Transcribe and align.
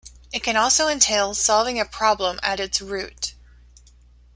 It 0.33 0.41
can 0.41 0.57
also 0.57 0.87
entail 0.87 1.35
solving 1.35 1.79
a 1.79 1.85
problem 1.85 2.39
at 2.41 2.59
its 2.59 2.81
root. 2.81 3.35